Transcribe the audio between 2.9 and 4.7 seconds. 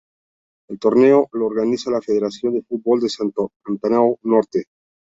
de Santo Antão Norte.